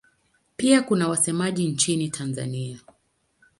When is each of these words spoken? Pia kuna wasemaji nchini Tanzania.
Pia 0.57 0.81
kuna 0.81 1.07
wasemaji 1.09 1.67
nchini 1.67 2.09
Tanzania. 2.09 2.79